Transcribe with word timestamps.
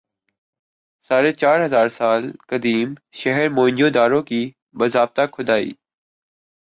ساڑھے 1.09 1.31
چار 1.41 1.57
ہزار 1.65 1.87
سال 1.97 2.21
قدیم 2.49 2.87
شہر 3.19 3.45
موئن 3.55 3.75
جو 3.79 3.87
دڑو 3.95 4.21
کی 4.29 4.41
باضابطہ 4.79 5.23
کھُدائی 5.33 5.71